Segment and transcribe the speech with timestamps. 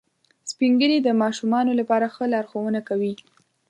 [0.51, 3.13] سپین ږیری د ماشومانو لپاره ښه لارښوونه کوي